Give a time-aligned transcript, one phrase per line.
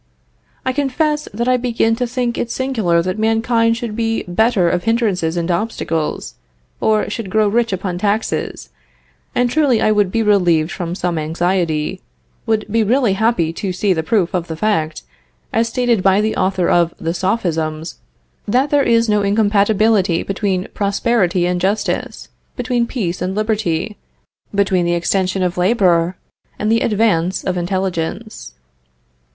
[0.65, 4.67] "I confess that I begin to think it singular that mankind should be the better
[4.67, 6.33] of hindrances and obstacles,
[6.79, 8.69] or should grow rich upon taxes;
[9.35, 12.01] and truly I would be relieved from some anxiety,
[12.47, 15.03] would be really happy to see the proof of the fact,
[15.53, 17.99] as stated by the author of "the Sophisms,"
[18.47, 23.97] that there is no incompatibility between prosperity and justice, between peace and liberty,
[24.55, 26.17] between the extension of labor
[26.57, 28.53] and the advance of intelligence."